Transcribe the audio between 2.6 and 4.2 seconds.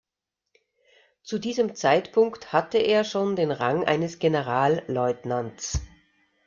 er schon den Rang eines